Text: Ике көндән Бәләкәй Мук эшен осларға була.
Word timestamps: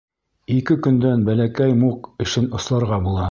Ике 0.55 0.77
көндән 0.87 1.27
Бәләкәй 1.29 1.77
Мук 1.83 2.09
эшен 2.27 2.53
осларға 2.61 3.03
була. 3.07 3.19